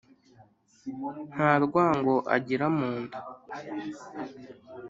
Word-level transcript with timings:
nta 1.33 1.51
rwango 1.65 2.15
agira 2.35 2.65
mu 2.77 2.89
nda. 3.01 3.19